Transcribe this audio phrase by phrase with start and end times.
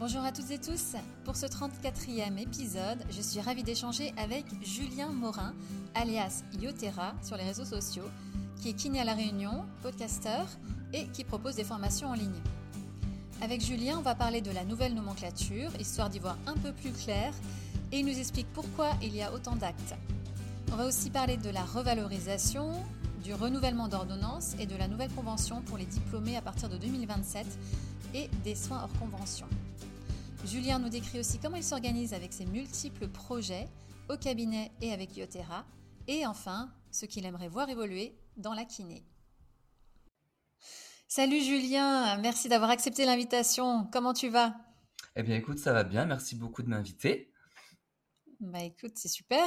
[0.00, 0.96] Bonjour à toutes et tous.
[1.26, 5.52] Pour ce 34e épisode, je suis ravie d'échanger avec Julien Morin,
[5.94, 8.08] alias Yotera, sur les réseaux sociaux,
[8.62, 10.46] qui est kiné à La Réunion, podcasteur
[10.94, 12.40] et qui propose des formations en ligne.
[13.42, 16.92] Avec Julien, on va parler de la nouvelle nomenclature, histoire d'y voir un peu plus
[16.92, 17.34] clair,
[17.92, 19.94] et il nous explique pourquoi il y a autant d'actes.
[20.72, 22.72] On va aussi parler de la revalorisation,
[23.22, 27.46] du renouvellement d'ordonnances et de la nouvelle convention pour les diplômés à partir de 2027
[28.14, 29.46] et des soins hors convention.
[30.44, 33.68] Julien nous décrit aussi comment il s'organise avec ses multiples projets
[34.08, 35.64] au cabinet et avec Yotera.
[36.08, 39.04] Et enfin, ce qu'il aimerait voir évoluer dans la kiné.
[41.06, 43.84] Salut Julien, merci d'avoir accepté l'invitation.
[43.92, 44.56] Comment tu vas?
[45.14, 47.32] Eh bien écoute, ça va bien, merci beaucoup de m'inviter.
[48.40, 49.44] Bah écoute, c'est super.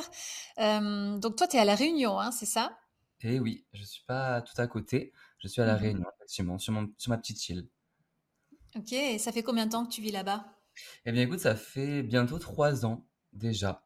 [0.59, 2.77] Euh, donc toi, tu es à La Réunion, hein, c'est ça?
[3.21, 6.05] Eh oui, je ne suis pas tout à côté, je suis à La mmh Réunion,
[6.17, 7.67] effectivement, sur, sur ma petite île.
[8.75, 10.52] Ok, et ça fait combien de temps que tu vis là-bas?
[11.05, 13.85] Eh bien, écoute, ça fait bientôt trois ans déjà.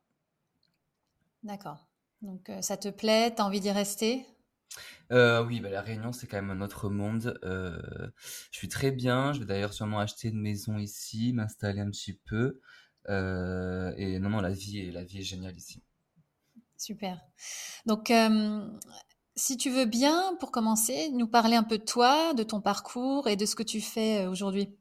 [1.43, 1.87] D'accord.
[2.21, 3.33] Donc, euh, ça te plaît?
[3.35, 4.25] Tu as envie d'y rester?
[5.11, 7.39] Euh, oui, bah, la Réunion, c'est quand même un autre monde.
[7.43, 7.79] Euh,
[8.51, 9.33] je suis très bien.
[9.33, 12.59] Je vais d'ailleurs sûrement acheter une maison ici, m'installer un petit peu.
[13.07, 15.81] et non, non, la vie, est, la vie est géniale ici.
[16.77, 17.21] Super.
[17.85, 18.11] Donc,
[19.35, 23.27] si tu veux bien, pour commencer, nous parler un peu de toi, de ton parcours
[23.27, 24.75] et de ce que tu fais aujourd'hui.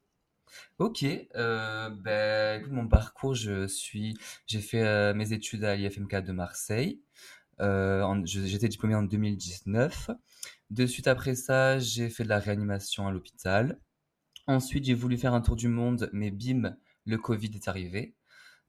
[0.79, 6.15] OK, euh, ben, écoute, mon parcours, je suis j'ai fait, euh, mes études à l'IFMK
[6.23, 7.01] de Marseille.
[7.59, 10.11] Euh, j'étais diplômé en 2019.
[10.69, 13.79] De suite après ça, j'ai fait de la réanimation à l'hôpital.
[14.47, 18.15] Ensuite, j'ai voulu faire un tour du monde, mais bim, le Covid est arrivé.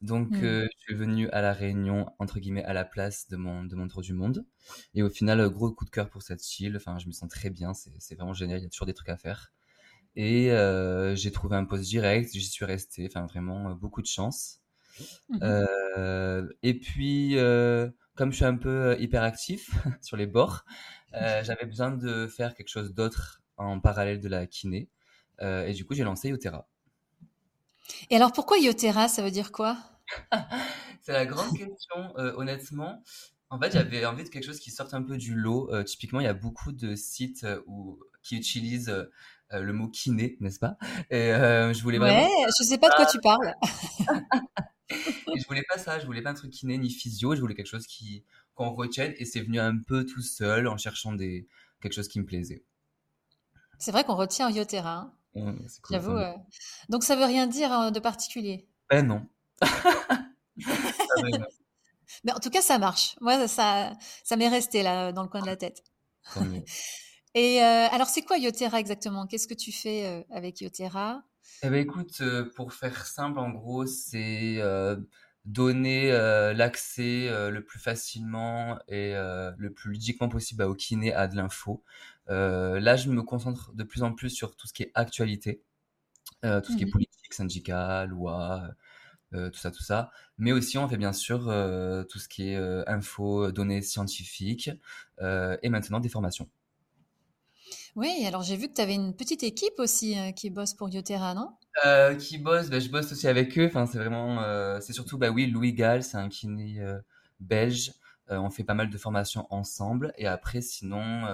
[0.01, 0.43] Donc, mmh.
[0.43, 3.89] je suis venu à La Réunion, entre guillemets, «à la place» de mon de mon
[3.89, 4.47] tour du monde
[4.95, 6.77] et au final, gros coup de cœur pour cette île.
[6.77, 8.95] Enfin, je me sens très bien, c'est c'est vraiment génial, il y a toujours des
[8.95, 9.53] trucs à faire.
[10.17, 14.07] Et euh, j'ai trouvé un poste direct, j'y suis resté, enfin vraiment euh, beaucoup de
[14.07, 14.61] chance.
[15.29, 17.37] Mmh euh, et puis,
[18.17, 19.71] comme je suis un peu hyperactif
[20.03, 20.65] sur les bords,
[21.13, 24.89] j'avais besoin de faire quelque chose d'autre en parallèle de la kiné.
[25.41, 26.69] et du coup, j'ai lancé Yotera.
[28.11, 29.09] Et alors, pourquoi Yotera?
[29.09, 29.79] Ça veut dire quoi?
[31.03, 33.03] C'est la grande question, honnêtement.
[33.51, 35.71] En fait, j'avais envie de quelque chose qui sorte un peu du lot.
[35.85, 39.11] typiquement, il y a beaucoup de sites où, qui utilisent euh,
[39.51, 40.77] le mot kiné, n'est-ce pas?
[41.11, 42.25] Et euh, je voulais vraiment.
[42.25, 43.55] Ouais, je sais pas de quoi tu parles.
[44.91, 44.95] et
[45.41, 47.67] je voulais pas ça, je voulais pas un truc kiné ni physio, je voulais quelque
[47.67, 51.47] chose qui qu'on retienne et c'est venu un peu tout seul en cherchant des
[51.81, 52.65] quelque chose qui me plaisait.
[53.79, 55.13] C'est vrai qu'on retient Yotera.
[55.37, 55.55] Hein.
[55.91, 56.17] J'avoue.
[56.17, 56.35] Euh.
[56.89, 58.67] Donc ça veut rien dire de particulier?
[58.91, 59.27] Ben non.
[62.25, 63.17] Mais en tout cas, ça marche.
[63.21, 63.93] Moi, ça,
[64.25, 65.85] ça m'est resté là dans le coin de la tête.
[67.35, 69.27] Et euh, alors, c'est quoi Yotera exactement?
[69.27, 71.23] Qu'est-ce que tu fais euh, avec Yotera?
[71.63, 74.63] Eh ben, écoute, euh, pour faire simple, en gros, c'est
[75.45, 76.11] donner
[76.55, 81.83] l'accès le plus facilement et le plus ludiquement possible au kiné à de l'info.
[82.29, 85.63] là, je me concentre de plus en plus sur tout ce qui est actualité,
[86.43, 88.69] tout ce qui est mmh politique, syndical, loi.
[89.33, 90.11] tout ça, tout ça.
[90.37, 91.45] Mais aussi, on fait bien sûr
[92.11, 94.71] tout ce qui est info, données scientifiques
[95.23, 96.51] et maintenant des formations.
[97.99, 100.89] Oui, alors j'ai vu que tu avais une petite équipe aussi euh, qui bosse pour
[100.89, 101.51] Yotera, non?
[101.85, 103.67] Euh, Qui bosse, bah, je bosse aussi avec eux.
[103.67, 106.81] Enfin, c'est vraiment, euh, c'est surtout, bah oui, Louis Gall, c'est un kiné
[107.41, 107.93] belge.
[108.29, 110.13] on fait pas mal de formations ensemble.
[110.17, 111.27] Et après, sinon,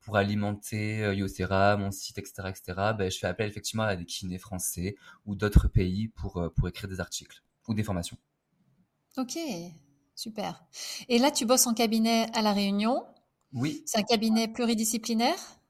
[0.00, 2.62] pour alimenter Yotera, mon site, etc., etc.,
[2.92, 6.90] bah, je fais appel effectivement à des kinés français ou d'autres pays pour, pour écrire
[6.90, 8.18] des articles ou des formations.
[9.16, 9.38] Ok,
[10.14, 10.62] super.
[11.08, 13.02] Et là, tu bosses en cabinet à La Réunion
[13.54, 13.82] Oui.
[13.86, 15.61] C'est un cabinet pluridisciplinaire?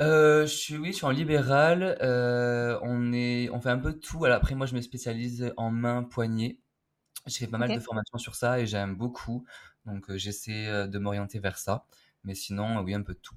[0.00, 1.98] Euh, je suis, oui, je suis en libéral.
[2.02, 4.24] Euh, on est, on fait un peu de tout.
[4.24, 6.58] Alors après, moi, je me spécialise en main, poignet.
[7.26, 9.44] J'ai fait pas mal de formations sur ça et j'aime beaucoup.
[9.86, 11.84] Donc, euh, j'essaie de m'orienter vers ça.
[12.24, 13.36] Mais sinon, oui, un peu de tout.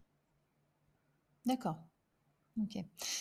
[1.45, 1.77] D'accord.
[2.61, 2.77] Ok.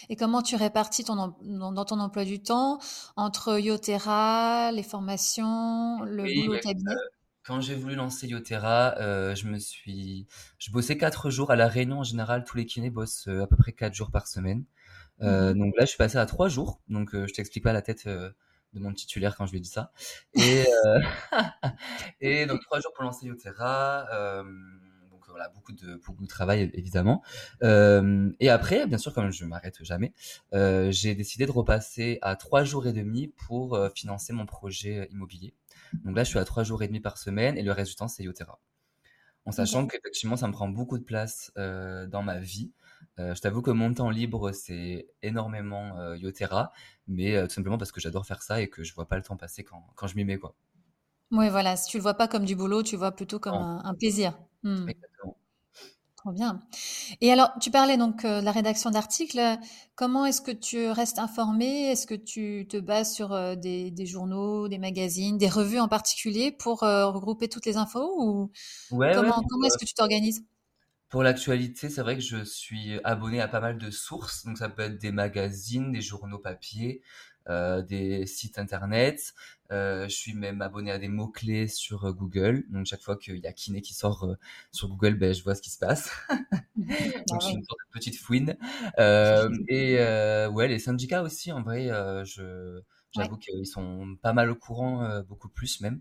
[0.09, 2.79] Et comment tu répartis ton dans ton emploi du temps
[3.17, 6.95] entre Yotera, les formations, le boulot au cabinet?
[7.45, 10.27] Quand j'ai voulu lancer Yotera, euh, je me suis,
[10.59, 12.45] je bossais quatre jours à la Réunion en général.
[12.45, 14.65] Tous les kinés bossent euh, à peu près quatre jours par semaine.
[15.23, 16.81] Euh, mmh Donc là, je suis passé à trois jours.
[16.89, 18.35] Donc je t'explique pas la tête de
[18.81, 19.93] mon titulaire quand je lui ai dit ça.
[20.35, 20.65] Et,
[22.21, 24.07] et donc trois jours pour lancer Yotera.
[25.11, 27.23] donc voilà, beaucoup de beaucoup de travail évidemment.
[27.63, 30.15] et après, bien sûr, comme je m'arrête jamais,
[30.53, 35.55] j'ai décidé de repasser à trois jours et demi pour financer mon projet immobilier.
[36.05, 37.97] Donc là, je suis à trois jours et demi par semaine et le reste du
[37.97, 38.59] temps, c'est Yotera.
[39.47, 42.73] En sachant qu'effectivement, ça me prend beaucoup de place euh, dans ma vie.
[43.19, 46.73] je t'avoue que mon temps libre, c'est énormément Yotera,
[47.07, 49.37] mais tout simplement parce que j'adore faire ça et que je vois pas le temps
[49.37, 50.55] passer quand, quand je m'y mets, quoi.
[51.31, 53.55] Oui, voilà, si tu le vois pas comme du boulot, tu le vois plutôt comme
[53.55, 54.39] un, plaisir.
[54.63, 54.87] Mmh.
[56.25, 56.61] Trop bien.
[57.21, 59.39] Et alors, tu parlais donc de la rédaction d'articles.
[59.95, 61.91] Comment est-ce que tu restes informé?
[61.91, 66.81] Est-ce que tu te bases sur des, journaux, des magazines, des revues en particulier pour
[66.81, 68.51] regrouper toutes les infos ou
[68.89, 70.47] comment, comment est-ce que tu t'organises?
[71.11, 74.45] pour l'actualité, c'est vrai que je suis abonné à pas mal de sources.
[74.45, 77.03] Donc, ça peut être des magazines, des journaux papier,
[77.49, 79.35] euh, des sites internet.
[79.73, 82.65] Euh, je suis même abonné à des mots-clés sur euh, Google.
[82.71, 84.35] Donc, chaque fois qu'il y a Kiné qui sort euh,
[84.73, 86.11] sur Google, ben, je vois ce qui se passe.
[86.77, 88.57] donc, je suis une sorte de petite fouine.
[88.99, 89.97] et
[90.49, 91.89] ouais, les syndicats aussi, en vrai,
[92.25, 92.81] je,
[93.13, 96.01] j'avoue qu'ils sont pas mal au courant, beaucoup plus même.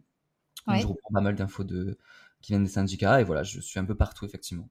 [0.68, 1.98] Donc, je reprends pas mal d'infos de,
[2.42, 3.22] qui viennent des syndicats.
[3.22, 4.70] Et voilà, je suis un peu partout, effectivement.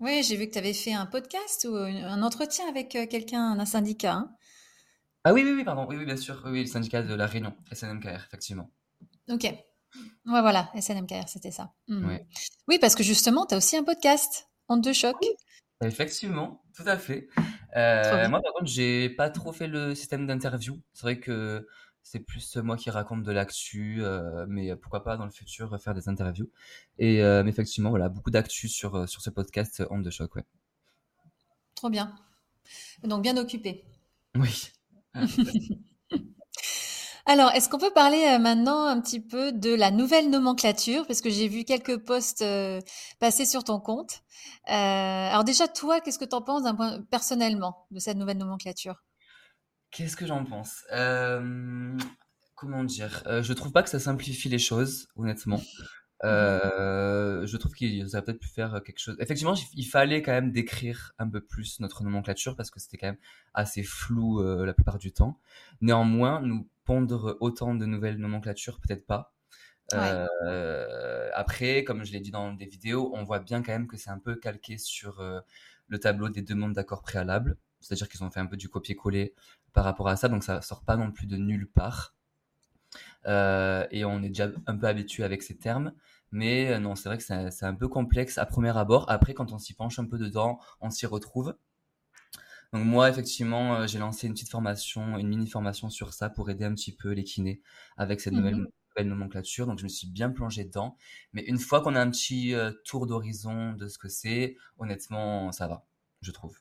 [0.00, 3.58] Oui, j'ai vu que tu avais fait un podcast ou un entretien avec euh, quelqu'un,
[3.58, 4.14] un syndicat.
[4.14, 4.34] Hein.
[5.24, 5.86] Ah oui, oui, oui, pardon.
[5.88, 6.42] Oui, oui, bien sûr.
[6.46, 8.70] Oui, le syndicat de la Réunion, SNMKR, effectivement.
[9.28, 9.44] Ok.
[9.44, 11.72] Ouais, voilà, SNMKR, c'était ça.
[11.88, 12.16] Hmm.
[12.68, 12.78] Oui.
[12.78, 15.16] parce que justement, tu as aussi un podcast, en deux chocs.
[15.82, 17.28] Effectivement, tout à fait.
[17.76, 20.80] Euh, moi, par contre, j'ai pas trop fait le système d'interview.
[20.92, 21.66] C'est vrai que
[22.02, 25.94] c'est plus moi qui raconte de l'actu, euh, mais pourquoi pas dans le futur faire
[25.94, 26.50] des interviews.
[26.98, 30.44] Et euh, effectivement, voilà, beaucoup d'actu sur, sur ce podcast Onde de choc, ouais.
[31.74, 32.14] Trop bien.
[33.02, 33.84] Donc bien occupé.
[34.34, 34.70] Oui.
[37.26, 41.06] Alors, est-ce qu'on peut parler maintenant un petit peu de la nouvelle nomenclature?
[41.06, 42.44] Parce que j'ai vu quelques posts
[43.20, 44.22] passer sur ton compte.
[44.64, 46.64] alors déjà, toi, qu'est-ce que tu en penses
[47.10, 49.04] personnellement de cette nouvelle nomenclature?
[49.90, 50.84] Qu'est-ce que j'en pense?
[50.92, 51.96] Euh,
[52.54, 53.22] Comment dire?
[53.26, 55.62] Euh, Je trouve pas que ça simplifie les choses, honnêtement.
[56.22, 59.16] Euh, je trouve qu'il aurait peut-être pu faire quelque chose.
[59.20, 63.08] Effectivement, il fallait quand même décrire un peu plus notre nomenclature parce que c'était quand
[63.08, 63.18] même
[63.54, 65.38] assez flou la plupart du temps.
[65.80, 69.34] Néanmoins, nous pondre autant de nouvelles nomenclatures, peut-être pas.
[71.34, 74.10] après, comme je l'ai dit dans des vidéos, on voit bien quand même que c'est
[74.10, 75.22] un peu calqué sur
[75.88, 77.56] le tableau des demandes d'accord préalables.
[77.80, 79.34] C'est-à-dire qu'ils ont fait un peu du copier-coller
[79.72, 82.14] par rapport à ça, donc ça sort pas non plus de nulle part.
[83.26, 85.92] Euh, et on est déjà un peu habitué avec ces termes.
[86.32, 89.04] Mais euh, non, c'est vrai que c'est un peu complexe à premier abord.
[89.08, 91.54] Après, quand on s'y penche un peu dedans, on s'y retrouve.
[92.72, 96.50] Donc moi, effectivement, euh, j'ai lancé une petite formation, une mini formation sur ça pour
[96.50, 97.62] aider un petit peu les kinés
[97.96, 98.66] avec cette nouvelle, mmh
[99.02, 99.66] nomenclature.
[99.66, 100.94] Donc je me suis bien plongé dedans.
[101.32, 102.52] Mais une fois qu'on a un petit
[102.84, 105.86] tour d'horizon de ce que c'est, honnêtement, ça va,
[106.20, 106.60] je trouve.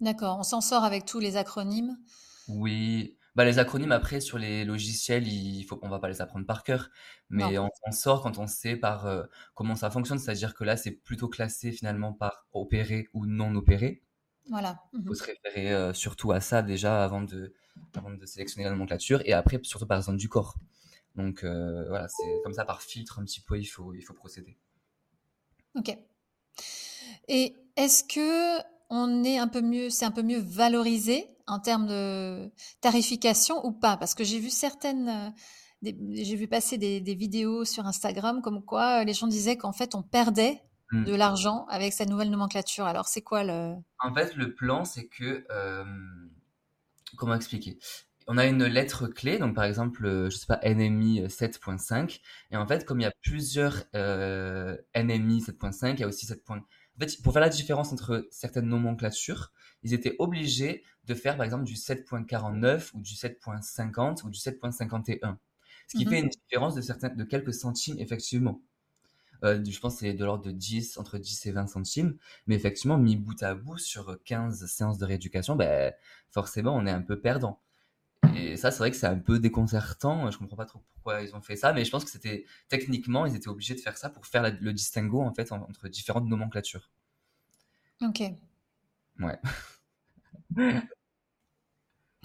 [0.00, 1.98] D'accord, on s'en sort avec tous les acronymes.
[2.46, 6.46] Oui, bah, les acronymes après sur les logiciels, il faut on va pas les apprendre
[6.46, 6.90] par cœur,
[7.28, 9.24] mais on s'en sort quand on sait par, euh,
[9.54, 10.18] comment ça fonctionne.
[10.18, 14.02] C'est-à-dire que là, c'est plutôt classé finalement par opéré ou non opéré.
[14.48, 14.82] Voilà.
[14.92, 17.54] Il faut mmh se référer, euh, surtout à ça déjà avant de
[17.94, 20.56] avant de sélectionner la nomenclature et après surtout par exemple du corps.
[21.14, 24.14] Donc euh, voilà, c'est comme ça par filtre un petit peu, il faut il faut
[24.14, 24.56] procéder.
[25.76, 25.96] OK.
[27.28, 28.60] Et est-ce que
[28.90, 32.50] on est un peu mieux, c'est un peu mieux valorisé en termes de
[32.80, 33.96] tarification ou pas?
[33.96, 39.00] Parce que j'ai vu certaines, euh, j'ai vu passer des, vidéos sur Instagram comme quoi
[39.00, 40.60] euh, les gens disaient qu'en fait on perdait
[40.90, 41.04] mmh.
[41.04, 42.84] de l'argent avec cette nouvelle nomenclature.
[42.84, 45.84] Alors c'est quoi le En fait, le plan, c'est que euh,
[47.16, 47.78] comment expliquer?
[48.26, 52.20] On a une lettre clé, donc par exemple, je sais pas, NMI 7.5,
[52.52, 56.26] et en fait, comme il y a plusieurs NMI 7.5, il y a aussi
[57.00, 59.52] 7 pour faire la différence entre certaines nomenclatures,
[59.82, 65.36] ils étaient obligés de faire par exemple du 7.49 ou du 7.50 ou du 7.51.
[65.88, 66.10] Ce qui mhm.
[66.10, 68.62] fait une différence de, certains, de quelques centimes, effectivement.
[69.42, 72.16] Euh, je pense que c'est de l'ordre de 10, entre 10 et 20 centimes.
[72.46, 75.92] Mais effectivement, mis bout à bout sur 15 séances de rééducation, ben,
[76.30, 77.60] forcément, on est un peu perdant.
[78.36, 80.30] Et ça, c'est vrai que c'est un peu déconcertant.
[80.30, 83.26] Je comprends pas trop pourquoi ils ont fait ça, mais je pense que c'était techniquement,
[83.26, 86.90] ils étaient obligés de faire ça pour faire le distinguo en fait entre différentes nomenclatures.
[88.02, 88.22] Ok.
[89.18, 89.38] Ouais.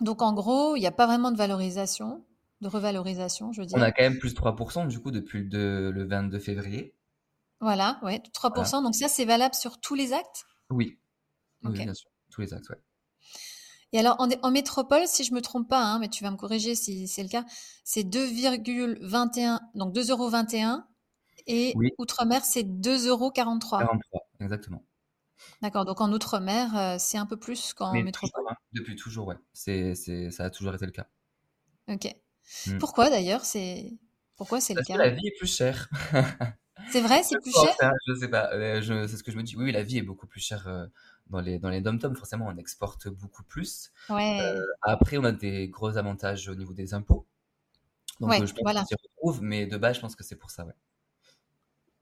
[0.02, 2.26] Donc en gros, il n'y a pas vraiment de valorisation,
[2.62, 3.78] de revalorisation, je veux dire.
[3.78, 6.94] On a quand même plus 3% du coup depuis le, le 22 février.
[7.62, 8.84] Voilà, ouais, 3%.
[8.84, 10.46] Donc ça, c'est valable sur tous les actes?
[10.70, 11.00] Oui.
[11.64, 12.10] Oui, bien sûr.
[12.30, 12.82] Tous les actes, ouais.
[13.96, 16.76] Et alors, en, métropole, si je me trompe pas, hein, mais tu vas me corriger
[16.76, 17.46] si c'est le cas,
[17.86, 20.84] c'est 2,21, donc 2,21 euros.
[21.48, 23.32] Et Outre-mer, c'est 2,43 euros.
[23.32, 24.84] 43, exactement.
[25.62, 28.44] D'accord, donc en Outre-mer, euh, c'est un peu plus qu'en métropole.
[28.50, 29.38] Hein, depuis toujours, ouais.
[29.54, 31.08] C'est, ça a toujours été le cas.
[31.88, 32.14] Ok.
[32.68, 32.78] Hmm.
[32.80, 33.94] Pourquoi d'ailleurs c'est...
[34.36, 35.88] Pourquoi c'est le cas que la vie est plus chère.
[36.92, 37.94] c'est vrai, c'est plus cher?
[38.08, 39.56] Je sais pas, euh, c'est ce que je me dis.
[39.56, 40.86] Oui, la vie est beaucoup plus chère euh,
[41.28, 43.92] dans les, dans les dom-toms, forcément, on exporte beaucoup plus.
[44.10, 44.66] Ouais.
[44.82, 47.28] après, on a des gros avantages au niveau des impôts.
[48.20, 48.86] Donc, Ouais, je pense voilà.
[48.88, 50.74] s'y retrouve, mais de base, je pense que c'est pour ça, ouais.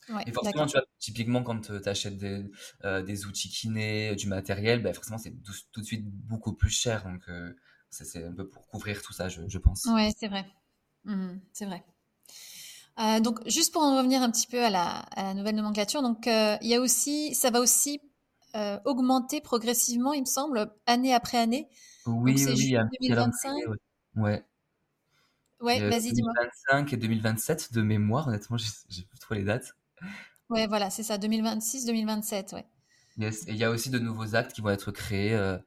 [0.10, 2.50] Ouais, Et forcément, tu vois, typiquement, quand tu achètes des,
[2.86, 6.70] euh, des outils kinés, du matériel, ben, forcément, c'est tout, tout de suite beaucoup plus
[6.70, 7.04] cher.
[7.04, 7.54] Donc, euh,
[7.90, 9.94] c'est un peu pour couvrir tout ça, je, je pense.
[9.94, 10.46] Ouais, c'est vrai.
[11.06, 11.86] Mhm, c'est vrai.
[13.00, 16.02] Euh, donc, juste pour en revenir un petit peu à la, à la nouvelle nomenclature,
[16.02, 18.00] donc euh, il y a aussi, ça va aussi
[18.56, 21.70] euh, augmenter progressivement, il me semble, année après année.
[22.06, 23.50] Donc, Oui, oui, c'est oui, petit 2025.
[23.56, 23.78] calendrier, ouais.
[24.16, 24.46] Ouais.
[25.60, 26.34] Ouais, Euh, vas-y, dis-moi.
[26.34, 28.58] 2025 et 2027 de mémoire, honnêtement,
[28.90, 29.76] j'ai plus trop les dates.
[30.50, 32.66] Ouais, voilà, c'est ça, 2026, 2027, ouais.
[33.18, 33.48] Yes.
[33.48, 35.58] Et il y a aussi de nouveaux actes qui vont être créés euh,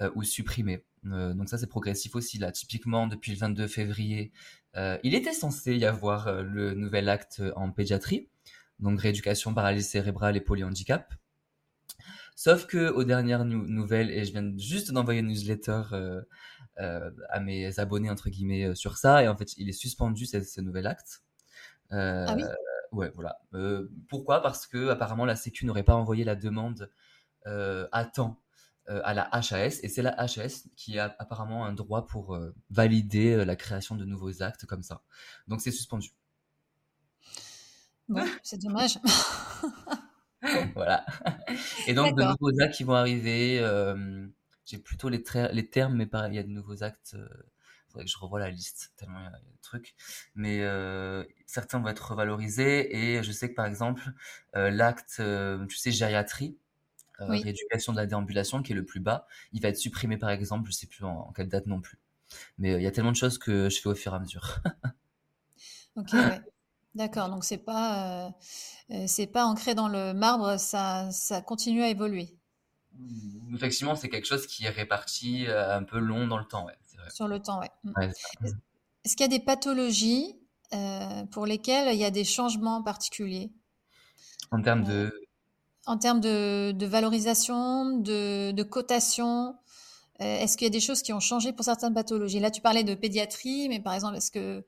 [0.00, 0.84] euh, ou supprimés.
[1.06, 2.38] Euh, donc ça, c'est progressif aussi.
[2.38, 4.32] Là, typiquement, depuis le 22 février,
[5.02, 8.28] il était censé y avoir le nouvel acte en pédiatrie,
[8.78, 11.14] donc rééducation, paralysie cérébrale et polyhandicap.
[12.36, 16.22] Sauf que aux dernières nou- nouvelles, et je viens juste d'envoyer une newsletter euh,
[16.78, 20.26] euh, à mes abonnés entre guillemets euh, sur ça, et en fait, il est suspendu
[20.26, 21.24] ce, ce nouvel acte.
[21.90, 22.44] Ah oui?
[22.92, 23.40] Ouais, voilà.
[23.54, 24.40] Euh, pourquoi?
[24.42, 26.90] Parce que apparemment la Sécu n'aurait pas envoyé la demande
[27.46, 28.40] euh, à temps
[28.88, 32.54] euh, à la HAS, et c'est la HAS qui a apparemment un droit pour euh,
[32.70, 35.02] valider euh, la création de nouveaux actes comme ça.
[35.48, 36.10] Donc c'est suspendu.
[38.08, 38.98] Bon, c'est dommage.
[40.74, 41.04] Voilà.
[41.86, 43.58] Et donc de nouveaux actes qui vont arriver.
[43.60, 44.26] euh,
[44.64, 47.14] j'ai plutôt les, termes, mais pareil, il y a de nouveaux actes.
[47.14, 47.28] euh,
[47.88, 49.94] faudrait que je revoie la liste, tellement il y a, il de trucs.
[50.34, 54.02] Mais euh, certains vont être revalorisés, et je sais que par exemple,
[54.54, 55.22] l'acte,
[55.68, 56.58] tu sais, gériatrie,
[57.20, 57.42] Oui.
[57.42, 60.68] rééducation de la déambulation, qui est le plus bas, il va être supprimé par exemple,
[60.70, 61.98] je sais plus en, en quelle date non plus.
[62.58, 64.58] Mais il y a tellement de choses que je fais au fur et à mesure.
[65.96, 66.40] Ok, ouais.
[66.96, 67.28] D'accord.
[67.28, 68.30] Donc c'est pas, euh,
[68.92, 72.36] euh, c'est pas ancré dans le marbre, ça, ça continue à évoluer
[73.54, 76.76] Effectivement, c'est quelque chose qui est réparti euh, un peu long dans le temps, ouais,
[76.84, 77.08] c'est vrai.
[77.08, 77.70] sur le temps, ouais.
[77.84, 77.92] Mm.
[77.96, 78.10] Ouais.
[78.44, 78.56] Est-
[79.04, 80.36] Est-ce qu'il y a des pathologies
[80.74, 83.50] euh, pour lesquelles il y a des changements particuliers?
[84.50, 85.12] En termes euh, de...
[85.86, 89.56] en termes de, de valorisation, de, de cotation?
[90.20, 92.40] Est-ce qu'il y a des choses qui ont changé pour certaines pathologies?
[92.40, 94.64] Là, tu parlais de pédiatrie, mais par exemple, est-ce que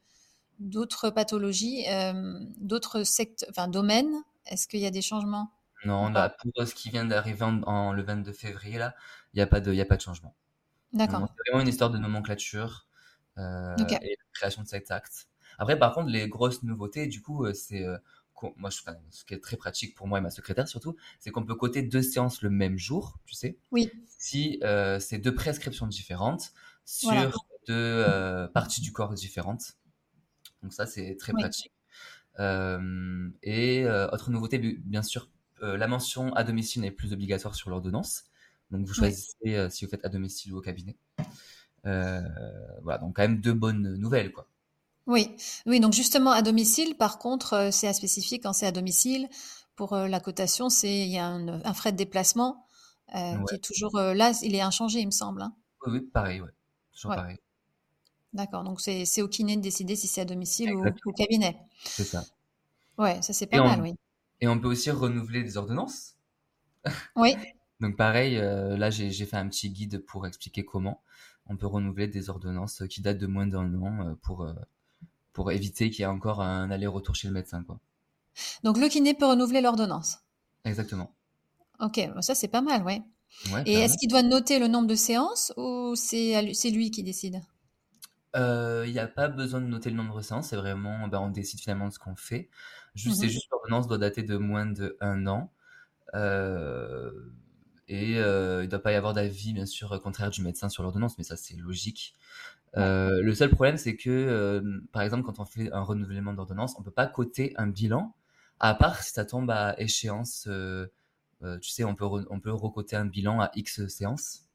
[0.58, 4.14] d'autres pathologies, euh, d'autres secteurs, enfin domaines,
[4.46, 5.50] est-ce qu'il y a des changements?
[5.84, 8.94] Non, là, pour ce qui vient d'arriver en, en- le 22 février, là,
[9.32, 10.34] il n'y a pas de, il y a pas de changement.
[10.92, 11.28] D'accord.
[11.36, 12.88] c'est vraiment une histoire de nomenclature
[13.38, 15.28] euh, et de création de cet acte.
[15.58, 17.98] Après, par contre, les grosses nouveautés, du coup, euh, c'est euh,
[18.56, 21.30] moi, je, enfin, ce qui est très pratique pour moi et ma secrétaire surtout, c'est
[21.32, 25.34] qu'on peut coter deux séances le même jour, tu sais, Oui, si euh, c'est deux
[25.34, 26.52] prescriptions différentes
[27.02, 27.28] voilà.
[27.28, 29.74] sur deux euh, parties du corps différentes.
[30.62, 31.42] Donc ça, c'est très Oui.
[31.42, 31.72] pratique.
[32.40, 35.30] Euh, et euh, autre nouveauté, bi- bien sûr,
[35.62, 38.24] euh, la mention à domicile n'est plus obligatoire sur l'ordonnance.
[38.70, 40.96] Donc vous choisissez si vous faites à domicile ou au cabinet.
[42.82, 44.48] Voilà, donc quand même deux bonnes nouvelles, quoi.
[45.08, 45.34] Oui,
[45.66, 49.28] oui, donc justement à domicile, par contre, c'est à spécifier quand c'est à domicile.
[49.74, 52.64] Pour la cotation, c'est il y a un, un frais de déplacement
[53.46, 55.42] qui est toujours là, il est inchangé, il me semble.
[55.42, 55.54] hein.
[55.84, 56.50] Oui, oui, pareil, ouais.
[56.92, 57.38] Toujours Ouais, pareil.
[58.32, 58.64] D'accord.
[58.64, 61.58] Donc c'est au kiné de décider si c'est à domicile ou au cabinet.
[61.90, 62.26] c'est ça.
[62.98, 63.94] Ouais, ça c'est Et pas mal, on, oui.
[64.40, 66.16] et on peut aussi renouveler des ordonnances?
[67.16, 67.36] Oui,
[67.80, 71.02] Donc pareil, euh, là j'ai fait un petit guide pour expliquer comment
[71.46, 74.52] on peut renouveler des ordonnances qui datent de moins d'un an euh, pour, euh,
[75.34, 77.80] pour éviter qu'il y ait encore un aller-retour chez le médecin, quoi.
[78.62, 80.18] donc le kiné peut renouveler l'ordonnance?
[80.64, 81.16] Exactement.
[81.80, 83.02] Ok, bon, ça c'est pas mal, ouais.
[83.44, 87.42] Ouais, Et est-ce qu'il doit noter le nombre de séances ou c'est lui qui décide?
[88.36, 91.18] Euh, Il n'y a pas besoin de noter le nombre de séances, c'est vraiment, ben,
[91.20, 92.50] on décide finalement de ce qu'on fait.
[92.94, 93.30] Juste, c'est Mhm.
[93.30, 95.52] juste l'ordonnance doit dater de moins de un an.
[96.14, 97.12] Euh,
[97.88, 100.82] et euh, il ne doit pas y avoir d'avis, bien sûr, contraire du médecin sur
[100.84, 102.14] l'ordonnance, mais ça, c'est logique.
[102.76, 106.74] Euh, le seul problème, c'est que, euh, par exemple, quand on fait un renouvellement d'ordonnance,
[106.78, 108.14] on peut pas coter un bilan,
[108.60, 110.46] à part si ça tombe à échéance.
[110.48, 110.88] euh,
[111.60, 114.46] tu sais, on peut, on peut recoter un bilan à X séances.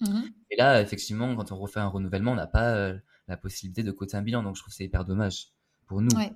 [0.00, 0.42] Mhm.
[0.50, 2.92] Et là, effectivement, quand on refait un renouvellement, on n'a pas
[3.32, 5.48] la possibilité de coter un bilan, donc je trouve que c'est hyper dommage
[5.86, 6.14] pour nous.
[6.16, 6.32] Ouais.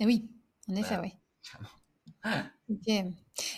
[0.00, 0.28] Et oui,
[0.68, 1.12] en effet, oui.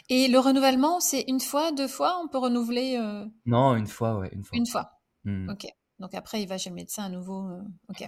[0.09, 4.19] Et le renouvellement, c'est une fois, deux fois, on peut renouveler euh, Non, une fois,
[4.19, 4.59] ouais, une fois.
[4.59, 4.90] une fois.
[5.25, 5.66] Hmm, Ok.
[5.99, 7.47] Donc après, il va chez le médecin à nouveau.
[7.49, 8.07] euh, Ok,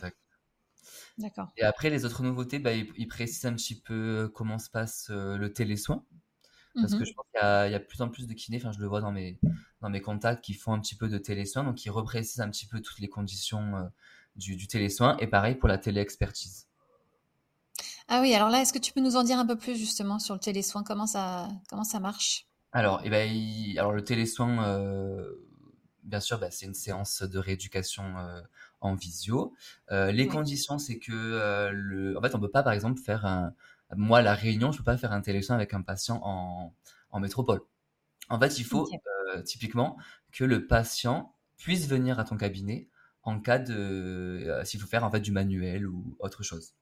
[1.19, 1.49] d'accord.
[1.57, 3.95] Et après, les autres nouveautés, bah, ils, ils précisent un petit peu
[4.25, 6.05] euh, comment se passe euh, le télésoin.
[6.75, 7.05] Parce que Mhm.
[7.05, 8.87] je pense qu'il y a, il de plus en plus de kinés, enfin je le
[8.87, 9.39] vois dans mes,
[9.83, 12.67] dans mes contacts, qui font un petit peu de télésoin, donc ils reprécisent un petit
[12.67, 13.91] peu toutes les conditions
[14.37, 16.67] du, du télésoin, et pareil pour la téléexpertise.
[18.09, 20.19] Ah oui, alors là, est-ce que tu peux nous en dire un peu plus justement
[20.21, 22.47] sur le télésoin, comment ça, comment ça marche?
[22.73, 25.35] Alors, eh ben, il- alors le télésoin, euh,
[26.05, 28.41] bien sûr, bah, c'est une séance de rééducation euh,
[28.81, 29.55] en visio.
[29.91, 30.29] Euh, les Oui.
[30.29, 31.13] conditions, c'est que
[31.73, 33.55] le, en fait, on peut pas, par exemple, faire un,
[33.97, 36.75] moi, à la Réunion, je peux pas faire un télésoin avec un patient en,
[37.11, 37.61] en métropole.
[38.31, 38.89] En fait, il faut
[39.45, 39.99] typiquement
[40.33, 42.89] que le patient puisse venir à ton cabinet
[43.25, 46.75] en cas de, euh, s'il faut faire en fait du manuel ou autre chose.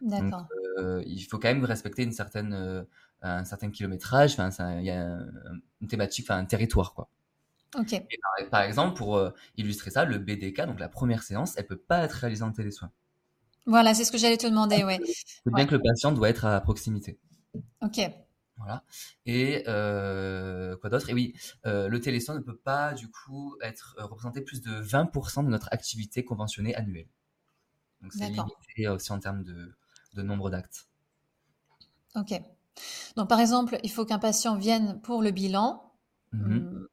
[0.00, 0.46] D'accord.
[0.78, 2.82] euh, il faut quand même respecter une certaine, euh,
[3.22, 4.38] un certain kilométrage.
[4.38, 5.28] Enfin, il y a un-
[5.80, 7.08] une thématique, enfin un territoire, quoi.
[7.76, 11.56] Ok, Et par, par exemple, pour euh, illustrer ça, le BDK, donc la première séance,
[11.56, 12.90] elle peut pas être réalisée en télésoin.
[13.66, 15.00] voilà, c'est ce que j'allais te demander, ouais.
[15.46, 17.18] C'est bien Ouais, que le patient doit être à proximité.
[17.80, 18.25] ok,
[18.56, 18.84] Voilà.
[19.26, 21.10] Et euh, quoi d'autre?
[21.10, 21.34] Et oui,
[21.66, 25.48] euh, le télésoin ne peut pas du coup être euh, représenté plus de 20% de
[25.50, 27.08] notre activité conventionnée annuelle.
[28.02, 29.74] Donc c'est limité aussi en termes de,
[30.14, 30.88] de nombre d'actes.
[32.14, 32.40] Ok.
[33.16, 35.82] Donc, par exemple, il faut qu'un patient vienne pour le bilan
[36.32, 36.56] Mhm.
[36.56, 36.88] hum,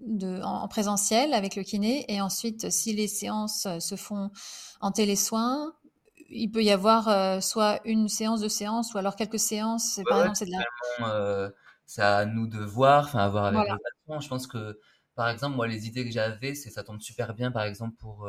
[0.00, 4.30] de, en, en présentiel avec le kiné, et ensuite, si les séances se font
[4.80, 5.74] en télésoin,
[6.30, 9.84] il peut y avoir euh, soit une séance, deux séances, ou alors quelques séances.
[9.94, 10.64] C'est- Ouais, Par ouais, exemple, c'est de la.
[11.00, 11.50] euh,
[11.86, 13.70] c'est à nous de voir, enfin à voir avec Voilà.
[13.70, 14.20] le patient.
[14.20, 14.78] Je pense que,
[15.14, 18.26] par exemple, moi, les idées que j'avais, c'est ça tombe super bien, par exemple, pour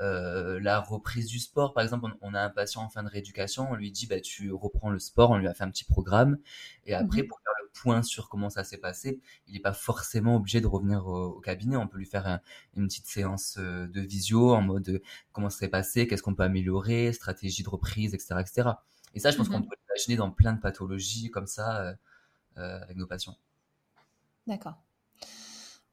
[0.00, 1.72] euh, la reprise du sport.
[1.74, 4.20] Par exemple, on, on a un patient en fin de rééducation, on lui dit, bah,
[4.20, 6.38] tu reprends le sport, on lui a fait un petit programme,
[6.84, 9.72] et après, Mhm, pour faire le point sur comment ça s'est passé, il n'est pas
[9.72, 11.76] forcément obligé de revenir au, au cabinet.
[11.76, 12.40] On peut lui faire un-
[12.76, 16.34] une petite séance euh, de visio en mode euh, comment ça s'est passé, qu'est-ce qu'on
[16.34, 18.82] peut améliorer, stratégie de reprise, etc., etc.
[19.14, 19.68] Et ça, je pense qu'on mhm.
[19.68, 21.94] peut l'imaginer dans plein de pathologies comme ça euh,
[22.58, 23.36] euh, avec nos patients.
[24.46, 24.85] D'accord.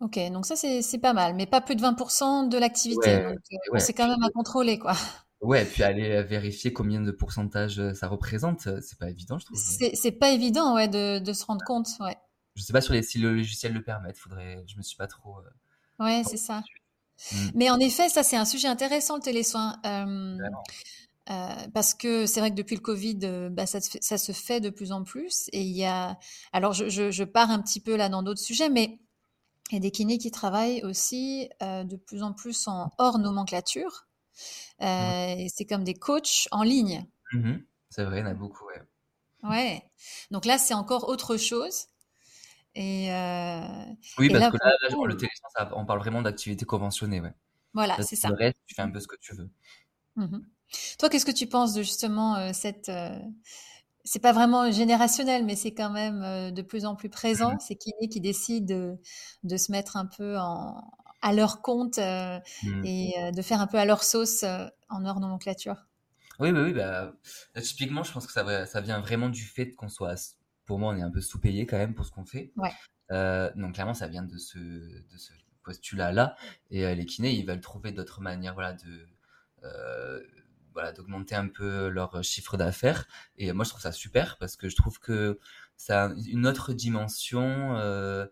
[0.04, 3.16] Ok, donc ça, c'est pas mal, mais pas plus de 20% de l'activité.
[3.16, 4.94] Ouais, Donc, euh, ouais, c'est quand même à contrôler, quoi.
[5.42, 9.46] ouais, puis aller euh, vérifier combien de pourcentage euh, ça représente, c'est pas évident, je
[9.46, 9.60] trouve.
[9.60, 12.18] C'est c'est pas évident, ouais, de, de se rendre compte, ouais.
[12.56, 15.08] Je sais pas sur les, si le logiciel le permet, faudrait, je me suis pas
[15.08, 15.38] trop.
[15.40, 15.50] euh,
[16.00, 16.62] Ouais, c'est ça.
[16.62, 16.82] dessus.
[17.32, 19.80] Mm, Mais en effet, ça, c'est un sujet intéressant, le télésoin.
[19.86, 20.38] Euh,
[21.30, 24.18] euh, parce que c'est vrai que depuis le Covid, euh, bah, ça, se fait, ça
[24.18, 25.50] se fait de plus en plus.
[25.54, 26.18] Et il y a.
[26.54, 29.00] Alors, je, je, je pars un petit peu là dans d'autres sujets, mais
[29.72, 34.08] a des kinés qui travaillent aussi euh, de plus en plus en hors nomenclature.
[34.82, 37.06] Euh, et c'est comme des coachs en ligne.
[37.34, 37.66] Mhm.
[37.90, 38.82] C'est vrai, il y en a beaucoup, ouais.
[39.44, 39.84] Ouais.
[40.32, 41.88] Donc là, c'est encore autre chose.
[42.76, 43.86] Et, euh,
[44.18, 45.18] Oui, et parce là, que là, genre, le
[45.56, 47.34] ça- on parle vraiment d'activité conventionnée, ouais.
[47.74, 48.36] voilà, c'est que le ça.
[48.36, 49.50] reste, tu fais un peu ce que tu veux.
[50.16, 50.46] Mhm.
[51.00, 52.90] Toi, qu'est-ce que tu penses de justement euh, cette...
[54.04, 57.76] c'est pas vraiment générationnel, mais c'est quand même euh, de plus en plus présent, ces
[57.76, 58.98] kinés qui décident de,
[59.44, 60.84] de se mettre un peu en,
[61.24, 62.86] à leur compte euh, Mm.
[62.86, 65.88] et euh, de faire un peu à leur sauce euh, en hors nomenclature.
[66.40, 67.14] Oui, bah oui, bah,
[67.62, 70.36] typiquement, je pense que ça, vient vraiment du fait qu'on soit,
[70.66, 72.52] pour moi, on est un peu sous-payé quand même pour ce qu'on fait.
[72.58, 72.72] Ouais.
[73.56, 75.32] Donc clairement, ça vient de ce, de ce
[75.64, 76.36] postulat-là.
[76.72, 79.08] Et les kinés, ils veulent trouver d'autres manières, voilà, de,
[80.74, 83.08] voilà, d'augmenter un peu leur chiffre d'affaires.
[83.38, 85.40] Et moi, je trouve ça super parce que je trouve que
[85.78, 88.26] ça a une autre dimension euh,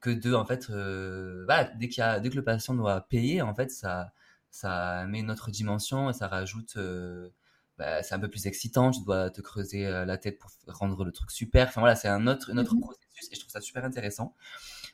[0.00, 3.00] que de, en fait, euh, voilà, dès qu'il y a, dès que le patient doit
[3.02, 4.12] payer, en fait, ça,
[4.50, 6.76] ça met une autre dimension et ça rajoute.
[6.76, 7.30] euh,
[7.78, 11.12] bah, c'est un peu plus excitant, tu dois te creuser la tête pour rendre le
[11.12, 11.68] truc super.
[11.68, 12.80] Enfin voilà, c'est un autre, un autre Mhm.
[12.80, 14.34] processus et je trouve ça super intéressant.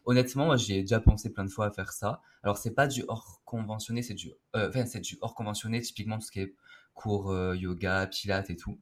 [0.05, 2.21] Honnêtement, moi, j'ai déjà pensé plein de fois à faire ça.
[2.43, 6.19] Alors, c'est pas du hors conventionné, c'est du, euh, enfin, c'est du hors conventionné, typiquement
[6.19, 6.55] tout ce qui est
[6.95, 8.79] cours euh, yoga, pilates et tout.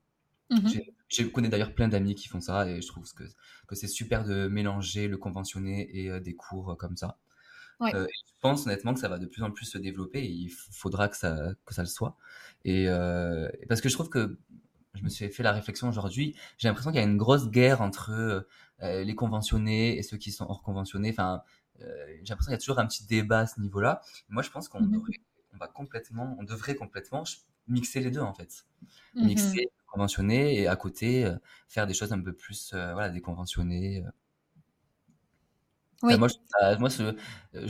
[0.51, 0.83] Mhm.
[1.09, 3.25] Je connais d'ailleurs plein d'amis qui font ça et je trouve que,
[3.67, 7.19] que c'est super de mélanger le conventionné et euh, des cours euh, comme ça.
[7.81, 7.95] Ouais.
[7.95, 10.49] Euh, je pense honnêtement que ça va de plus en plus se développer et il
[10.51, 12.17] faudra que ça, que ça le soit.
[12.65, 12.87] Et
[13.69, 14.39] parce que je trouve que
[14.95, 17.81] je me suis fait la réflexion aujourd'hui, j'ai l'impression qu'il y a une grosse guerre
[17.83, 18.47] entre
[18.81, 21.11] les conventionnés et ceux qui sont hors conventionnés.
[21.11, 21.43] Enfin,
[21.81, 21.87] j'ai
[22.29, 24.01] l'impression qu'il y a toujours un petit débat à ce niveau-là.
[24.29, 24.93] Moi, je pense qu'on Mhm.
[24.93, 25.13] devrait,
[25.55, 27.25] on va complètement, on devrait complètement
[27.69, 28.65] mixer les deux en fait.
[29.15, 29.27] Mhm.
[29.27, 31.37] Mixer conventionné et à côté euh,
[31.69, 34.03] faire des choses un peu plus, euh, voilà, déconventionnées.
[36.03, 36.89] Enfin, Oui, moi, je, moi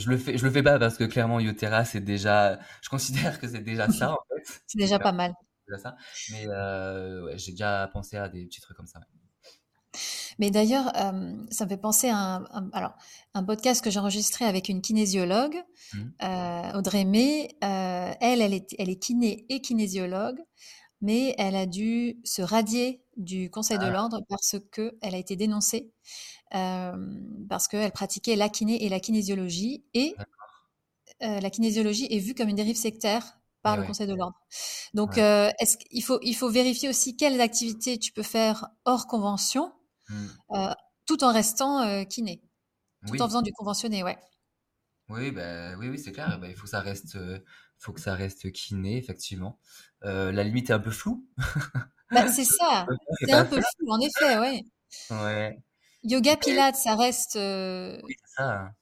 [0.07, 3.47] le fais, je le fais pas parce que clairement Yotera, c'est déjà, je considère que
[3.47, 4.61] c'est déjà ça en fait.
[4.67, 5.33] c'est déjà pas mal.
[5.81, 5.95] Ça.
[6.31, 8.99] Mais euh, ouais, j'ai déjà pensé à des petits trucs comme ça.
[8.99, 9.22] ouais.
[10.39, 12.93] Mais d'ailleurs, euh, ça me fait penser à un, un- alors,
[13.33, 15.55] un podcast que j'ai enregistré avec une kinésiologue,
[15.93, 16.13] Mhm.
[16.23, 17.49] euh, Audrey May.
[17.63, 20.39] Euh, elle, elle est, elle est kiné et kinésiologue,
[21.01, 25.17] mais elle a dû se radier du Conseil de Ah, l'ordre parce que elle a
[25.19, 25.91] été dénoncée,
[26.51, 30.15] parce qu'elle pratiquait la kiné et la kinésiologie, et
[31.21, 34.35] la kinésiologie est vue comme une dérive sectaire par Eh le ouais, Conseil de l'ordre.
[34.93, 35.53] Donc, ouais.
[35.59, 39.71] est-ce qu'il faut, il faut vérifier aussi quelles activités tu peux faire hors convention
[40.13, 40.29] Mhm.
[40.55, 40.73] euh,
[41.05, 42.41] tout en restant kiné,
[43.07, 43.21] tout Oui.
[43.21, 44.17] en faisant du conventionné, ouais.
[45.09, 46.39] Oui, bah, oui, oui, c'est clair.
[46.39, 47.39] Bah, il faut que ça reste, euh,
[47.77, 49.59] faut que ça reste kiné, effectivement.
[50.03, 51.27] Euh, la limite est un peu floue.
[52.11, 52.85] Bah, c'est ça,
[53.27, 54.61] c'est un peu flou, en effet, ouais.
[55.09, 55.57] Ouais.
[56.03, 57.35] Yoga, pilates, ça reste.
[57.37, 58.73] euh, oui, c'est ça.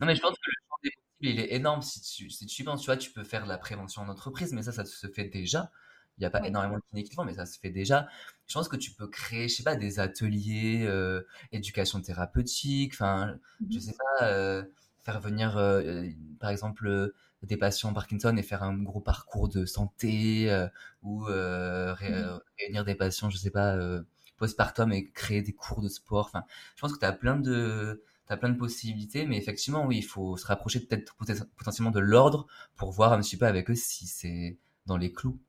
[0.00, 1.82] Non, mais je pense que le champ des possibles, il est énorme.
[1.82, 4.52] Si tu, si tu penses, tu vois, tu peux faire de la prévention en entreprise,
[4.52, 5.70] mais ça, ça se fait déjà.
[6.16, 6.48] Il n'y a pas Ouais.
[6.48, 8.08] énormément de kinés qui le font, mais ça se fait déjà.
[8.50, 13.38] Je pense que tu peux créer, je sais pas, des ateliers, euh, éducation thérapeutique, enfin,
[13.70, 13.80] je Mhm.
[13.80, 14.64] sais pas, euh,
[15.04, 16.10] faire venir, euh, euh,
[16.40, 20.68] par exemple, euh, des patients Parkinson et faire un gros parcours de santé, euh,
[21.02, 22.12] ou euh, ré-
[22.58, 24.02] réunir des patients, je sais pas, euh,
[24.36, 26.26] postpartum et créer des cours de sport.
[26.26, 26.44] Enfin,
[26.76, 30.02] je pense que tu as plein de, t'as plein de possibilités, mais effectivement, oui, il
[30.04, 33.74] faut se rapprocher peut-être poten- potentiellement de l'ordre pour voir un petit peu avec eux
[33.76, 35.40] si c'est dans les clous.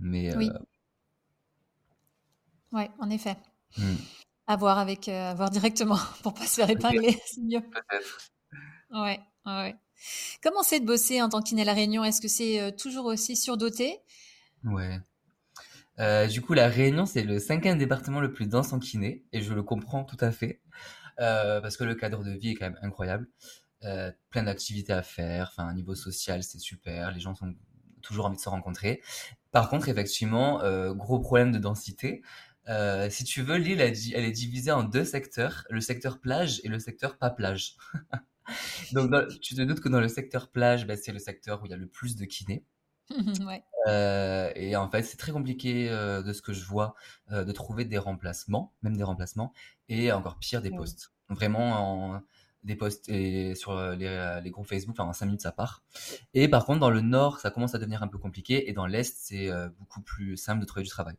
[0.00, 0.60] Mais Oui,
[2.74, 3.36] ouais, en effet.
[3.76, 3.98] hmm,
[4.46, 7.60] À voir avec, euh, à voir directement pour pas se faire épingler, c'est mieux.
[7.60, 8.30] peut-être.
[8.90, 9.74] Ouais, ouais.
[10.42, 12.04] Comment c'est de bosser en tant que kiné à La Réunion?
[12.04, 14.00] Est-ce que c'est euh, toujours aussi surdoté?
[14.64, 15.00] Ouais.
[16.00, 19.42] Euh, du coup, la Réunion, c'est le cinquième département le plus dense en kiné, et
[19.42, 20.60] je le comprends tout à fait,
[21.16, 23.28] parce que le cadre de vie est quand même incroyable.
[24.30, 27.54] Plein d'activités à faire, enfin, niveau social, c'est super, les gens ont
[28.02, 29.02] toujours envie de se rencontrer.
[29.52, 30.60] Par contre, effectivement,
[30.94, 32.22] gros problème de densité.
[32.68, 33.92] Euh, si tu veux, l'île, elle,
[34.24, 37.76] est divisée en deux secteurs, le secteur plage et le secteur pas plage.
[38.92, 41.66] Donc, dans- tu te doutes que dans le secteur plage, ben, c'est le secteur où
[41.66, 42.64] il y a le plus de kinés.
[43.46, 43.64] Ouais.
[43.88, 46.94] Euh, et en fait, c'est très compliqué euh, de ce que je vois
[47.32, 49.52] euh, de trouver des remplacements, même des remplacements,
[49.88, 50.76] et encore pire, des Ouais.
[50.78, 51.12] postes.
[51.28, 52.22] Vraiment, en,
[52.62, 55.84] des posts et sur euh, les, les groupes Facebook, enfin, en 5 minutes, ça part.
[56.32, 58.86] Et par contre, dans le nord, ça commence à devenir un peu compliqué, et dans
[58.86, 61.16] l'est, c'est euh, beaucoup plus simple de trouver du travail.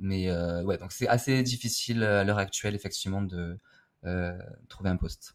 [0.00, 3.58] Mais euh, ouais, donc c'est assez difficile euh, à l'heure actuelle, effectivement, de
[4.04, 4.32] euh,
[4.68, 5.34] trouver un poste.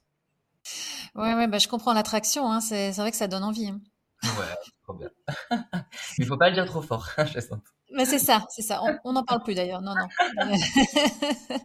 [1.13, 3.67] Ouais, ouais, bah, je comprends l'attraction, hein, c'est, vrai que ça donne envie.
[3.67, 3.79] hein.
[4.23, 5.09] Ouais, trop bien.
[5.51, 5.59] Mais
[6.17, 7.59] il faut pas le dire trop fort, je sens.
[7.93, 8.81] Mais c'est ça, c'est ça.
[9.03, 10.07] On n'en parle plus d'ailleurs, non, non.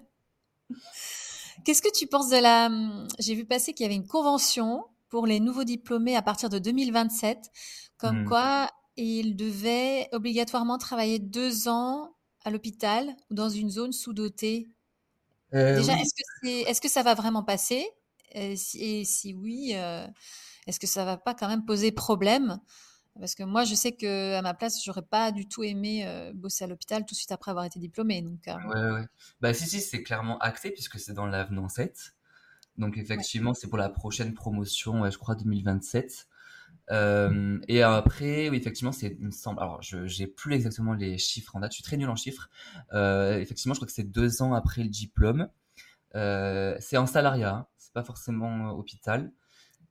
[1.64, 2.66] Qu'est-ce que tu penses de la...
[2.66, 6.48] hum, J'ai vu passer qu'il y avait une convention pour les nouveaux diplômés à partir
[6.48, 7.50] de 2027,
[7.98, 8.28] comme Hmm.
[8.28, 14.68] quoi ils devaient obligatoirement travailler deux ans à l'hôpital ou dans une zone sous-dotée?
[15.54, 15.94] Euh, Déjà,
[16.42, 17.86] oui, est-ce que ça va vraiment passer?
[18.32, 20.06] Et si, et si oui, euh,
[20.66, 22.60] est-ce que ça va pas quand même poser problème?
[23.18, 26.32] Parce que moi, je sais que à ma place, j'aurais pas du tout aimé euh,
[26.32, 28.22] bosser à l'hôpital tout de suite après avoir été diplômée.
[28.22, 29.06] Donc, euh, Ouais, ouais.
[29.40, 32.14] Bah si, si, c'est clairement acté puisque c'est dans l'avenant 7.
[32.78, 33.02] Donc ouais.
[33.02, 36.28] effectivement, c'est pour la prochaine promotion, je crois 2027.
[36.90, 41.18] Euh, et après, oui, effectivement, c'est, il me semble, alors je j'ai plus exactement les
[41.18, 42.48] chiffres en date, je suis très nul en chiffres.
[42.92, 45.48] Euh, effectivement, je crois que c'est deux ans après le diplôme.
[46.16, 49.32] Euh, c'est en salariat, hein, c'est pas forcément hôpital.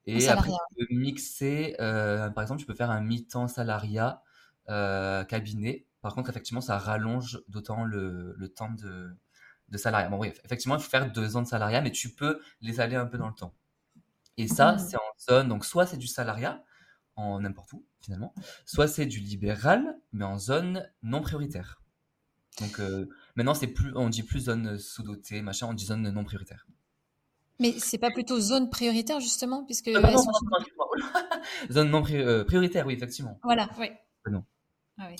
[0.05, 4.23] Et après, tu peux mixer, par exemple, tu peux faire un mi-temps salariat,
[4.67, 5.87] cabinet.
[6.01, 9.11] Par contre, effectivement, ça rallonge d'autant le, le temps de,
[9.69, 10.09] de salariat.
[10.09, 12.95] Bon, oui, effectivement, il faut faire deux ans de salariat, mais tu peux les aller
[12.95, 13.53] un peu dans le temps.
[14.37, 14.79] Et ça, Hmm.
[14.79, 16.63] c'est en zone, donc soit c'est du salariat,
[17.19, 18.33] en n'importe où, finalement,
[18.65, 21.81] soit c'est du libéral, mais en zone non prioritaire.
[22.59, 26.23] Donc euh, maintenant, c'est plus, on dit plus zone sous-dotée, machin, on dit zone non
[26.23, 26.65] prioritaire.
[27.59, 30.57] Mais c'est pas plutôt zone prioritaire justement, puisque sont excuse-moi.
[31.71, 33.39] Zone non euh, prioritaire, oui, effectivement.
[33.43, 33.89] Voilà, oui.
[34.27, 34.45] Euh, Non.
[34.97, 35.15] Ah oui.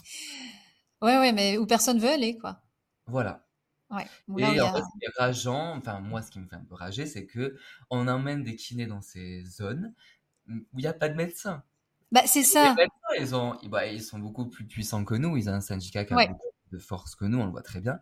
[1.02, 2.62] Ouais, ouais, mais où personne veut aller, quoi.
[3.08, 3.46] Voilà.
[3.90, 4.06] Ouais.
[4.38, 4.74] Et en a.
[4.74, 7.26] fait, ce qui est rageant, enfin moi, ce qui me fait un peu rager, c'est
[7.26, 7.58] que
[7.90, 9.94] on emmène des kinés dans ces zones
[10.48, 11.64] où il n'y a pas de médecins.
[12.12, 12.76] Bah, c'est ça.
[13.20, 15.38] ils ont, bah, ils sont beaucoup plus puissants que nous.
[15.38, 16.28] Ils ont un syndicat qui a Ouais.
[16.28, 18.00] beaucoup plus de force que nous, on le voit très bien.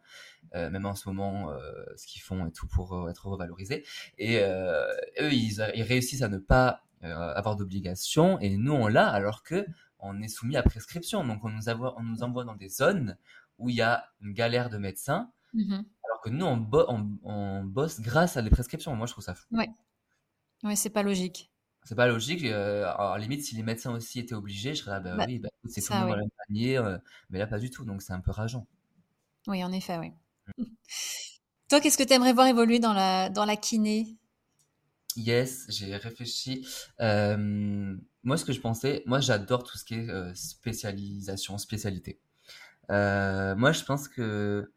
[0.55, 1.59] Euh, même en ce moment, euh,
[1.97, 3.85] ce qu'ils font et tout pour euh, être revalorisés.
[4.17, 4.87] Et euh,
[5.19, 9.65] eux, ils, réussissent à ne pas avoir d'obligation, et nous, on l'a, alors que
[9.99, 11.23] on est soumis à prescription.
[11.25, 13.17] Donc, on nous, envoie, on nous envoie dans des zones
[13.59, 15.85] où il y a une galère de médecins, Mhm.
[16.05, 18.95] alors que nous, on, bo- on, on bosse grâce à des prescriptions.
[18.95, 19.45] Moi, je trouve ça fou.
[19.51, 19.69] Ouais.
[20.63, 21.51] Ouais, c'est pas logique.
[21.87, 22.43] C'est pas logique.
[22.45, 25.39] Euh, alors, limite, si les médecins aussi étaient obligés, je serais là, bah Bah, oui,
[25.39, 26.29] bah, c'est tout le monde oui.
[26.47, 26.77] panier.
[26.77, 26.97] euh,
[27.29, 27.85] mais là, pas du tout.
[27.85, 28.67] Donc, c'est un peu rageant.
[29.47, 30.13] Oui, en effet, oui.
[31.69, 34.17] Toi, qu'est-ce que tu aimerais voir évoluer dans la, dans la kiné?
[35.15, 36.65] Yes, j'ai réfléchi.
[37.01, 42.19] Euh, moi, ce que je pensais, moi, j'adore tout ce qui est euh, spécialisation, spécialité.
[42.91, 44.71] Euh, moi, je pense que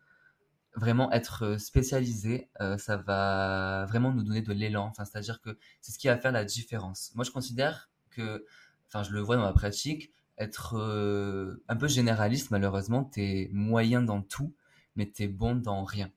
[0.76, 4.87] vraiment être spécialisé, euh, ça va vraiment nous donner de l'élan.
[4.87, 7.12] Enfin, c'est-à-dire que c'est ce qui va faire la différence.
[7.14, 8.46] Moi, je considère que,
[8.88, 14.02] enfin, je le vois dans ma pratique, être euh, un peu généraliste, malheureusement, t'es moyen
[14.02, 14.54] dans tout,
[14.96, 16.11] mais t'es bon dans rien.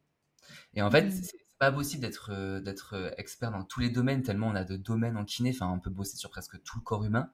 [0.74, 4.48] Et en fait, c'est c'est pas possible d'être d'être expert dans tous les domaines tellement
[4.48, 5.52] on a de domaines en kiné.
[5.56, 7.32] Enfin, on peut bosser sur presque tout le corps humain.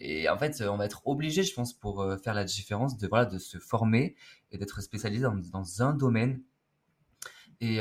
[0.00, 3.24] Et en fait, on va être obligé, je pense, pour faire la différence, de voilà,
[3.26, 4.14] de se former
[4.50, 6.42] et d'être spécialisé dans, dans, un domaine.
[7.60, 7.80] Et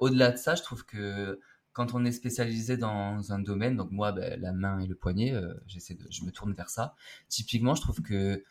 [0.00, 1.40] au-delà de ça, je trouve que
[1.72, 5.34] quand on est spécialisé dans un domaine, donc moi, ben, la main et le poignet,
[5.66, 6.94] j'essaie de, je me tourne vers ça.
[7.28, 8.44] Typiquement, je trouve que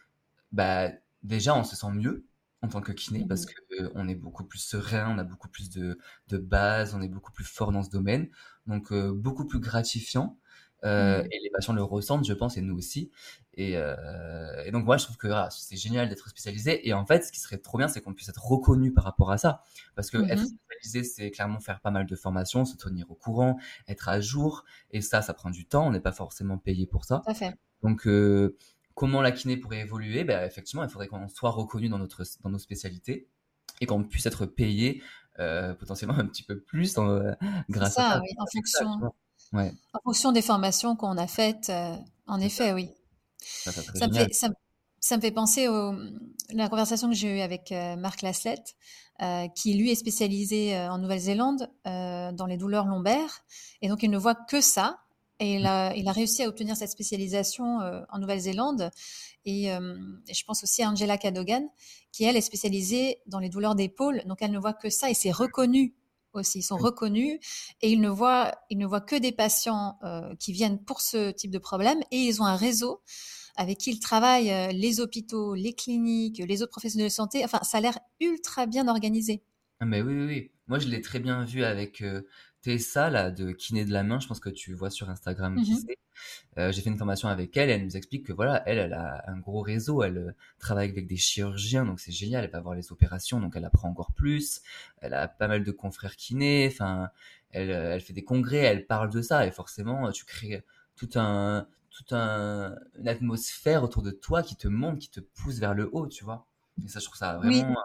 [0.51, 0.89] bah,
[1.23, 2.25] déjà, on se sent mieux
[2.61, 5.49] en tant que kiné parce mmh que on est beaucoup plus serein, on a beaucoup
[5.49, 8.29] plus de, de base, on est beaucoup plus fort dans ce domaine,
[8.65, 10.37] donc beaucoup plus gratifiant.
[10.83, 11.27] Euh, mmh.
[11.31, 13.11] Et les patients le ressentent, je pense, et nous aussi.
[13.55, 16.87] Et, euh, et donc, moi, je trouve que ah, c'est génial d'être spécialisé.
[16.87, 19.31] Et en fait, ce qui serait trop bien, c'est qu'on puisse être reconnu par rapport
[19.31, 19.63] à ça.
[19.95, 23.15] Parce que être mmh spécialisé, c'est clairement faire pas mal de formations, se tenir au
[23.15, 24.63] courant, être à jour.
[24.91, 25.87] Et ça, ça prend du temps.
[25.87, 27.23] On n'est pas forcément payé pour ça.
[27.33, 27.57] fait.
[27.81, 28.55] Donc, euh,
[28.93, 30.23] comment la kiné pourrait évoluer?
[30.23, 33.27] Ben, Effectivement, il faudrait qu'on soit reconnu dans, notre, dans nos spécialités
[33.81, 35.01] et qu'on puisse être payé
[35.39, 37.21] euh, potentiellement un petit peu plus en,
[37.69, 38.21] grâce ça, à ça.
[38.21, 39.11] Oui, en fonction.
[39.53, 41.95] En fonction des formations qu'on a faites, euh,
[42.27, 42.89] en effet, oui.
[43.39, 43.71] Ça,
[44.07, 44.33] me fait,
[44.99, 45.93] ça, me fait, penser à
[46.53, 48.75] la conversation que j'ai eue avec euh, Marc Laslett,
[49.21, 53.43] euh, qui lui est spécialisé en Nouvelle-Zélande dans les douleurs lombaires.
[53.81, 54.99] Et donc, il ne voit que ça.
[55.39, 57.79] Et il a, il a réussi à obtenir cette spécialisation
[58.09, 58.89] en Nouvelle-Zélande.
[59.45, 61.63] Et, et, je pense aussi à Angela Cadogan,
[62.11, 64.23] qui elle est spécialisée dans les douleurs d'épaule.
[64.25, 65.93] Donc, elle ne voit que ça et c'est reconnu
[66.37, 66.59] aussi.
[66.59, 67.39] Ils sont reconnus
[67.81, 71.31] et ils ne voient, ils ne voient que des patients euh, qui viennent pour ce
[71.31, 73.01] type de problème et ils ont un réseau
[73.57, 77.43] avec qui ils travaillent, euh, les hôpitaux, les cliniques, les autres professionnels de santé.
[77.43, 79.43] Enfin, ça a l'air ultra bien organisé.
[79.79, 80.51] Ah mais oui, oui, oui.
[80.67, 82.21] Moi, je l'ai très bien vu avec euh,
[82.67, 84.19] Tessa, là, de kiné de la main.
[84.19, 85.97] Je pense que tu vois sur Instagram qui c'est.
[86.57, 88.93] Euh, j'ai fait une formation avec elle et elle nous explique que voilà, elle, elle
[88.93, 92.59] a un gros réseau, elle euh, travaille avec des chirurgiens, donc c'est génial, elle va
[92.59, 94.61] voir les opérations, donc elle apprend encore plus.
[94.97, 97.09] Elle a pas mal de confrères kinés, enfin,
[97.51, 100.65] elle, euh, elle fait des congrès, elle parle de ça et forcément, tu crées
[100.97, 105.59] tout un, tout un, une atmosphère autour de toi qui te monte, qui te pousse
[105.59, 106.47] vers le haut, tu vois.
[106.83, 107.77] Et ça, je trouve ça vraiment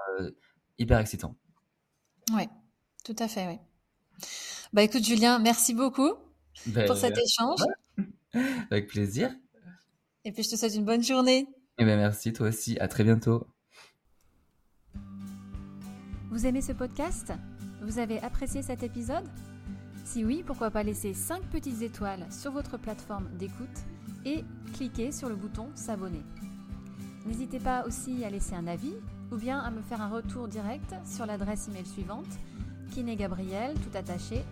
[0.79, 1.37] hyper excitant.
[2.33, 2.49] Oui,
[3.05, 3.59] tout à fait, oui.
[4.73, 6.15] Bah écoute Julien, merci beaucoup
[6.67, 7.61] ben, pour cet échange.
[8.71, 9.31] Avec plaisir.
[10.25, 11.41] Et puis je te souhaite une bonne journée.
[11.41, 11.47] Et
[11.79, 12.79] eh bien merci, toi aussi.
[12.79, 13.47] À très bientôt.
[16.31, 17.33] Vous aimez ce podcast?
[17.83, 19.29] Vous avez apprécié cet épisode?
[20.07, 23.69] Si oui, pourquoi pas laisser 5 petites étoiles sur votre plateforme d'écoute
[24.25, 26.23] et cliquer sur le bouton s'abonner?
[27.27, 28.95] N'hésitez pas aussi à laisser un avis
[29.31, 32.27] ou bien à me faire un retour direct sur l'adresse email suivante
[32.93, 34.45] kinégabriel tout attaché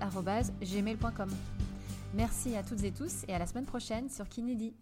[0.62, 1.30] gmail.com.
[2.14, 4.72] Merci à toutes et tous et à la semaine prochaine sur Kinédi.